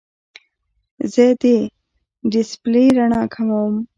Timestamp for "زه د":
1.13-1.43